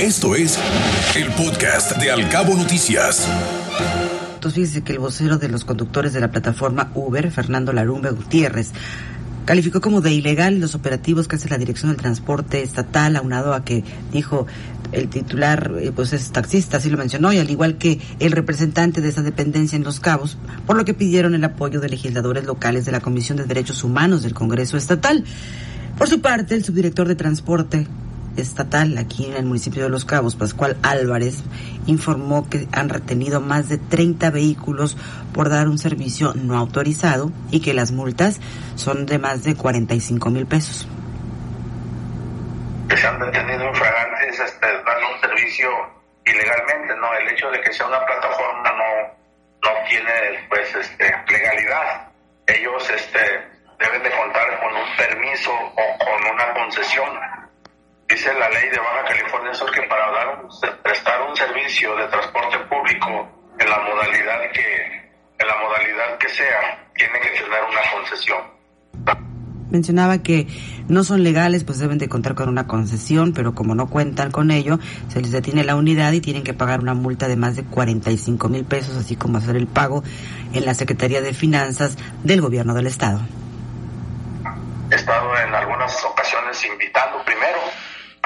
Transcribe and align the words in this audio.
Esto 0.00 0.36
es 0.36 0.56
el 1.16 1.26
podcast 1.32 1.96
de 1.96 2.12
Alcabo 2.12 2.54
Noticias. 2.54 3.26
Entonces 4.34 4.54
fíjese 4.54 4.84
que 4.84 4.92
el 4.92 5.00
vocero 5.00 5.38
de 5.38 5.48
los 5.48 5.64
conductores 5.64 6.12
de 6.12 6.20
la 6.20 6.30
plataforma 6.30 6.92
Uber, 6.94 7.32
Fernando 7.32 7.72
Larumbe 7.72 8.12
Gutiérrez, 8.12 8.70
calificó 9.44 9.80
como 9.80 10.00
de 10.00 10.12
ilegal 10.12 10.60
los 10.60 10.76
operativos 10.76 11.26
que 11.26 11.34
hace 11.34 11.48
la 11.48 11.58
Dirección 11.58 11.90
del 11.90 12.00
Transporte 12.00 12.62
Estatal, 12.62 13.16
aunado 13.16 13.54
a 13.54 13.64
que 13.64 13.82
dijo 14.12 14.46
el 14.92 15.08
titular, 15.08 15.72
eh, 15.80 15.90
pues 15.92 16.12
es 16.12 16.30
taxista, 16.30 16.76
así 16.76 16.90
lo 16.90 16.96
mencionó, 16.96 17.32
y 17.32 17.38
al 17.38 17.50
igual 17.50 17.76
que 17.76 18.00
el 18.20 18.30
representante 18.30 19.00
de 19.00 19.08
esa 19.08 19.22
dependencia 19.22 19.74
en 19.74 19.82
Los 19.82 19.98
Cabos, 19.98 20.38
por 20.64 20.76
lo 20.76 20.84
que 20.84 20.94
pidieron 20.94 21.34
el 21.34 21.42
apoyo 21.42 21.80
de 21.80 21.88
legisladores 21.88 22.44
locales 22.44 22.84
de 22.84 22.92
la 22.92 23.00
Comisión 23.00 23.36
de 23.36 23.46
Derechos 23.46 23.82
Humanos 23.82 24.22
del 24.22 24.32
Congreso 24.32 24.76
Estatal. 24.76 25.24
Por 25.98 26.08
su 26.08 26.20
parte, 26.20 26.54
el 26.54 26.64
subdirector 26.64 27.08
de 27.08 27.16
Transporte, 27.16 27.88
estatal 28.36 28.98
aquí 28.98 29.26
en 29.26 29.34
el 29.34 29.44
municipio 29.44 29.82
de 29.82 29.88
Los 29.88 30.04
Cabos, 30.04 30.36
Pascual 30.36 30.76
Álvarez, 30.82 31.42
informó 31.86 32.48
que 32.48 32.68
han 32.72 32.88
retenido 32.88 33.40
más 33.40 33.68
de 33.68 33.78
30 33.78 34.30
vehículos 34.30 34.96
por 35.32 35.48
dar 35.48 35.68
un 35.68 35.78
servicio 35.78 36.34
no 36.34 36.56
autorizado 36.56 37.32
y 37.50 37.60
que 37.60 37.74
las 37.74 37.92
multas 37.92 38.40
son 38.76 39.06
de 39.06 39.18
más 39.18 39.42
de 39.44 39.54
45 39.54 40.30
mil 40.30 40.46
pesos. 40.46 40.86
Que 42.88 42.96
se 42.96 43.06
han 43.06 43.18
detenido 43.18 43.68
infragantes 43.68 44.40
este, 44.40 44.66
dando 44.66 45.14
un 45.14 45.20
servicio 45.20 45.68
ilegalmente, 46.24 46.94
¿no? 46.96 47.12
El 47.14 47.28
hecho 47.28 47.50
de 47.50 47.60
que 47.60 47.72
sea 47.72 47.86
una 47.86 48.04
plataforma 48.04 48.72
no, 48.72 49.70
no 49.70 49.88
tiene 49.88 50.46
pues 50.48 50.74
este, 50.74 51.14
legalidad. 51.28 52.08
Ellos 52.46 52.90
este, 52.90 53.20
deben 53.78 54.02
de 54.02 54.10
contar 54.10 54.60
con 54.60 54.74
un 54.74 54.96
permiso 54.96 55.52
o 55.52 55.98
con 55.98 56.34
una 56.34 56.54
concesión 56.54 57.08
dice 58.18 58.34
la 58.34 58.48
ley 58.50 58.68
de 58.70 58.78
Baja 58.78 59.04
California 59.06 59.54
Sur 59.54 59.70
que 59.70 59.82
para 59.82 60.10
dar 60.10 60.82
prestar 60.82 61.22
un 61.22 61.36
servicio 61.36 61.94
de 61.94 62.08
transporte 62.08 62.58
público 62.68 63.28
en 63.60 63.70
la 63.70 63.78
modalidad 63.78 64.40
que 64.52 64.84
en 65.38 65.46
la 65.46 65.54
modalidad 65.62 66.18
que 66.18 66.28
sea 66.28 66.88
tiene 66.96 67.12
que 67.20 67.28
tener 67.28 67.62
una 67.70 67.80
concesión. 67.92 68.38
Mencionaba 69.70 70.18
que 70.18 70.48
no 70.88 71.04
son 71.04 71.22
legales, 71.22 71.62
pues 71.62 71.78
deben 71.78 71.98
de 71.98 72.08
contar 72.08 72.34
con 72.34 72.48
una 72.48 72.66
concesión, 72.66 73.32
pero 73.34 73.54
como 73.54 73.76
no 73.76 73.88
cuentan 73.88 74.32
con 74.32 74.50
ello, 74.50 74.80
se 75.08 75.20
les 75.20 75.30
detiene 75.30 75.62
la 75.62 75.76
unidad 75.76 76.10
y 76.10 76.20
tienen 76.20 76.42
que 76.42 76.54
pagar 76.54 76.80
una 76.80 76.94
multa 76.94 77.28
de 77.28 77.36
más 77.36 77.54
de 77.54 77.64
45 77.64 78.48
mil 78.48 78.64
pesos, 78.64 78.96
así 78.96 79.14
como 79.14 79.38
hacer 79.38 79.54
el 79.54 79.68
pago 79.68 80.02
en 80.54 80.64
la 80.64 80.74
Secretaría 80.74 81.20
de 81.20 81.34
Finanzas 81.34 81.96
del 82.24 82.40
Gobierno 82.40 82.74
del 82.74 82.88
Estado. 82.88 83.20
He 84.90 84.94
estado 84.94 85.36
en 85.36 85.54
algunas 85.54 86.04
ocasiones 86.04 86.64
invitando 86.64 87.22
primero 87.24 87.58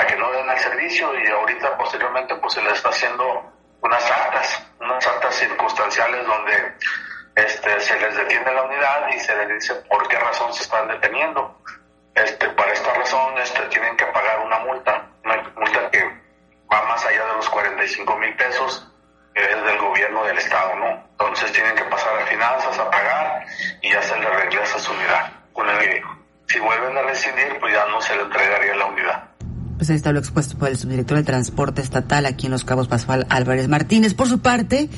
a 0.00 0.06
que 0.06 0.16
no 0.16 0.30
den 0.32 0.48
el 0.48 0.58
servicio 0.58 1.12
y 1.20 1.26
ahorita 1.26 1.76
posteriormente 1.76 2.34
pues 2.36 2.54
se 2.54 2.62
le 2.62 2.70
está 2.70 2.88
haciendo 2.88 3.52
unas 3.82 4.10
actas, 4.10 4.66
unas 4.80 5.06
actas 5.06 5.34
circunstanciales 5.34 6.26
donde 6.26 6.74
este, 7.34 7.80
se 7.80 8.00
les 8.00 8.16
detiene 8.16 8.52
la 8.52 8.62
unidad 8.62 9.08
y 9.14 9.20
se 9.20 9.36
les 9.36 9.48
dice 9.48 9.74
por 9.88 10.08
qué 10.08 10.18
razón 10.18 10.52
se 10.54 10.62
están 10.62 10.88
deteniendo. 10.88 11.60
Este, 12.14 12.48
para 12.50 12.72
esta 12.72 12.94
razón 12.94 13.38
este, 13.38 13.60
tienen 13.66 13.96
que 13.96 14.06
pagar 14.06 14.40
una 14.40 14.58
multa, 14.60 15.06
una 15.24 15.36
multa 15.54 15.90
que 15.90 16.02
va 16.72 16.82
más 16.86 17.04
allá 17.04 17.26
de 17.26 17.34
los 17.34 17.50
45 17.50 18.16
mil 18.16 18.34
pesos, 18.36 18.90
que 19.34 19.42
es 19.42 19.64
del 19.64 19.78
gobierno 19.78 20.24
del 20.24 20.38
estado, 20.38 20.76
¿no? 20.76 20.88
Entonces 21.10 21.52
tienen 21.52 21.74
que 21.74 21.84
pasar 21.84 22.18
a 22.18 22.26
finanzas 22.26 22.78
a 22.78 22.90
pagar 22.90 23.44
y 23.82 23.92
ya 23.92 24.02
se 24.02 24.16
les 24.16 24.30
regresa 24.30 24.78
su 24.78 24.92
unidad. 24.92 25.32
Si 26.46 26.58
vuelven 26.58 26.98
a 26.98 27.02
rescindir, 27.02 27.60
pues 27.60 27.72
ya 27.72 27.86
no 27.86 28.00
se 28.00 28.16
le 28.16 28.22
entregaría 28.22 28.74
la 28.74 28.86
unidad 28.86 29.29
pues 29.80 29.88
ahí 29.88 29.96
está 29.96 30.10
expuesto 30.10 30.58
por 30.58 30.68
el 30.68 30.76
subdirector 30.76 31.16
de 31.16 31.24
Transporte 31.24 31.80
Estatal 31.80 32.26
aquí 32.26 32.48
en 32.48 32.52
Los 32.52 32.64
Cabos, 32.64 32.86
Pascual 32.86 33.24
Álvarez 33.30 33.66
Martínez. 33.66 34.12
Por 34.12 34.28
su 34.28 34.40
parte, 34.40 34.90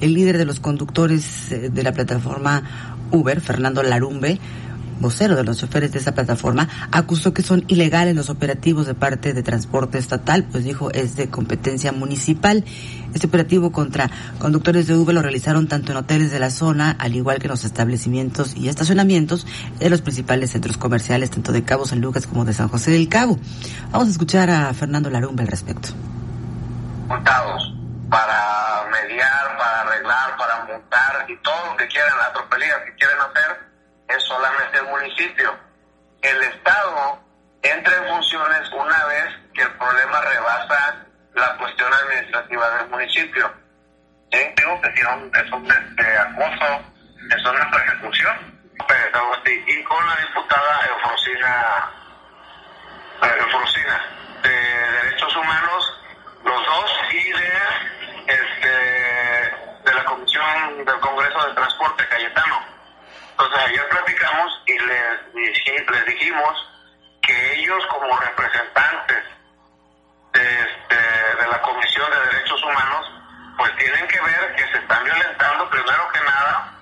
el 0.00 0.14
líder 0.14 0.38
de 0.38 0.44
los 0.44 0.60
conductores 0.60 1.50
eh, 1.50 1.68
de 1.68 1.82
la 1.82 1.90
plataforma 1.90 2.62
Uber, 3.10 3.40
Fernando 3.40 3.82
Larumbe, 3.82 4.38
vocero 5.00 5.34
de 5.34 5.44
los 5.44 5.58
choferes 5.58 5.92
de 5.92 5.98
esa 5.98 6.12
plataforma, 6.12 6.68
acusó 6.92 7.32
que 7.32 7.42
son 7.42 7.64
ilegales 7.68 8.14
los 8.14 8.30
operativos 8.30 8.86
de 8.86 8.94
parte 8.94 9.32
de 9.32 9.42
transporte 9.42 9.98
estatal, 9.98 10.44
pues 10.44 10.64
dijo 10.64 10.90
es 10.92 11.16
de 11.16 11.28
competencia 11.28 11.92
municipal. 11.92 12.64
Este 13.14 13.26
operativo 13.26 13.72
contra 13.72 14.10
conductores 14.38 14.86
de 14.86 14.94
Uber 14.94 15.14
lo 15.14 15.22
realizaron 15.22 15.66
tanto 15.66 15.92
en 15.92 15.98
hoteles 15.98 16.30
de 16.30 16.38
la 16.38 16.50
zona, 16.50 16.92
al 16.92 17.16
igual 17.16 17.38
que 17.38 17.46
en 17.46 17.50
los 17.50 17.64
establecimientos 17.64 18.54
y 18.56 18.68
estacionamientos 18.68 19.46
de 19.78 19.90
los 19.90 20.02
principales 20.02 20.50
centros 20.50 20.76
comerciales, 20.76 21.30
tanto 21.30 21.50
de 21.52 21.64
Cabo 21.64 21.86
San 21.86 22.00
Lucas 22.00 22.26
como 22.26 22.44
de 22.44 22.52
San 22.52 22.68
José 22.68 22.92
del 22.92 23.08
Cabo. 23.08 23.38
Vamos 23.90 24.08
a 24.08 24.10
escuchar 24.12 24.50
a 24.50 24.72
Fernando 24.74 25.10
Larumbe 25.10 25.42
al 25.42 25.48
respecto. 25.48 25.88
Para 28.10 28.86
mediar, 28.90 29.56
para 29.56 29.80
arreglar, 29.82 30.36
para 30.36 30.64
montar 30.64 31.26
y 31.28 31.36
todo 31.42 31.70
lo 31.70 31.76
que 31.76 31.86
quieran, 31.86 32.10
que 32.84 32.94
quieren 32.94 33.16
hacer 33.20 33.69
es 34.16 34.22
solamente 34.24 34.78
el 34.78 34.86
municipio. 34.86 35.56
El 36.22 36.42
Estado 36.42 37.20
entra 37.62 37.96
en 37.96 38.08
funciones 38.08 38.70
una 38.72 39.04
vez 39.06 39.28
que 39.54 39.62
el 39.62 39.72
problema 39.72 40.20
rebasa 40.20 40.96
la 41.34 41.56
cuestión 41.56 41.92
administrativa 41.92 42.70
del 42.76 42.88
municipio. 42.88 43.52
Digo 44.30 44.80
que 44.80 44.96
si 44.96 45.02
no, 45.02 45.30
es 45.34 45.52
un 45.52 45.66
este, 45.66 46.18
acoso, 46.18 46.80
es 47.36 47.46
una 47.46 47.70
persecución. 47.70 48.60
Y 49.46 49.84
con 49.84 50.06
la 50.06 50.16
diputada 50.16 50.86
Eufrosina, 50.88 51.90
Eufrosina 53.22 54.00
de 54.42 54.50
Derechos 54.50 55.36
Humanos, 55.36 56.00
los 56.44 56.66
dos, 56.66 57.00
y 57.12 57.32
de, 57.32 57.52
este, 58.26 58.68
de 59.84 59.94
la 59.94 60.04
Comisión 60.04 60.84
del 60.84 61.00
Congreso 61.00 61.46
de 61.46 61.54
Transporte, 61.54 62.08
Cayetano 62.08 62.69
entonces 63.40 63.70
ayer 63.70 63.88
platicamos 63.88 64.62
y 64.66 64.78
les, 64.78 66.06
dijimos 66.06 66.68
que 67.22 67.52
ellos 67.54 67.86
como 67.86 68.14
representantes 68.18 69.24
de, 70.34 70.42
este, 70.42 70.96
de 70.96 71.48
la 71.50 71.62
Comisión 71.62 72.10
de 72.10 72.20
Derechos 72.32 72.62
Humanos, 72.62 73.10
pues 73.56 73.74
tienen 73.76 74.06
que 74.08 74.20
ver 74.20 74.54
que 74.56 74.64
se 74.72 74.78
están 74.78 75.04
violentando 75.04 75.70
primero 75.70 76.08
que 76.12 76.20
nada 76.20 76.72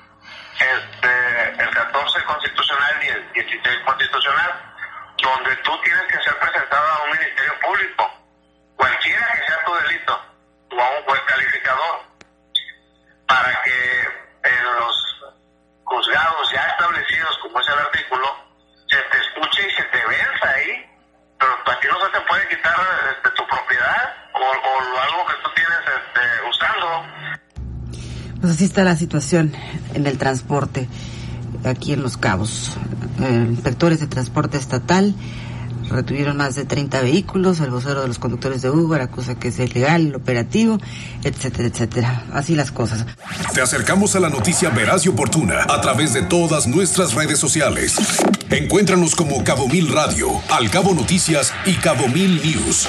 este, 0.58 1.62
el 1.62 1.70
14 1.70 2.24
constitucional 2.24 3.04
y 3.04 3.08
el 3.08 3.32
16 3.34 3.78
constitucional, 3.84 4.74
donde 5.22 5.56
tú 5.56 5.80
tienes 5.82 6.04
que 6.06 6.22
ser 6.24 6.38
presentado 6.40 6.88
a 6.88 7.02
un 7.04 7.10
ministerio 7.12 7.60
público, 7.60 8.10
cualquiera 8.74 9.28
que 9.32 9.46
sea 9.46 9.64
tu 9.64 9.74
delito, 9.74 10.20
o 10.72 10.80
a 10.80 10.90
un 10.90 11.04
juez 11.04 11.20
calificador, 11.24 12.07
Pues 28.48 28.56
así 28.56 28.64
está 28.64 28.82
la 28.82 28.96
situación 28.96 29.52
en 29.92 30.06
el 30.06 30.16
transporte 30.16 30.88
aquí 31.64 31.92
en 31.92 32.00
Los 32.00 32.16
Cabos. 32.16 32.78
Eh, 33.20 33.46
inspectores 33.46 34.00
de 34.00 34.06
transporte 34.06 34.56
estatal 34.56 35.14
retuvieron 35.90 36.38
más 36.38 36.54
de 36.54 36.64
30 36.64 37.02
vehículos, 37.02 37.60
el 37.60 37.68
vocero 37.68 38.00
de 38.00 38.08
los 38.08 38.18
conductores 38.18 38.62
de 38.62 38.70
Uber 38.70 39.02
acusa 39.02 39.34
que 39.34 39.48
es 39.48 39.58
ilegal 39.58 40.14
operativo, 40.14 40.78
etcétera, 41.24 41.68
etcétera. 41.68 42.24
Así 42.32 42.54
las 42.54 42.72
cosas. 42.72 43.04
Te 43.52 43.60
acercamos 43.60 44.16
a 44.16 44.20
la 44.20 44.30
noticia 44.30 44.70
veraz 44.70 45.04
y 45.04 45.10
oportuna 45.10 45.66
a 45.68 45.82
través 45.82 46.14
de 46.14 46.22
todas 46.22 46.66
nuestras 46.66 47.12
redes 47.12 47.38
sociales. 47.38 47.96
Encuéntranos 48.48 49.14
como 49.14 49.44
Cabo 49.44 49.68
Mil 49.68 49.92
Radio, 49.92 50.28
Al 50.48 50.70
Cabo 50.70 50.94
Noticias 50.94 51.52
y 51.66 51.74
Cabo 51.74 52.08
Mil 52.08 52.40
News. 52.42 52.88